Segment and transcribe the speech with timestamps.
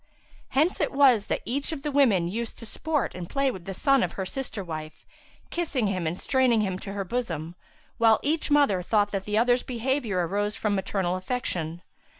[0.01, 0.07] [FN#357]
[0.55, 3.73] Hence it was that each of the women used to sport and play with the
[3.75, 5.05] son of her sister wife,
[5.51, 7.53] kissing him and straining him to her bosom,
[7.99, 11.83] whilst each mother thought that the other's behaviour arose but from maternal affection.